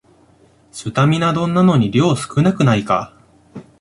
[0.71, 3.13] スタミナ丼なのに量少なくないか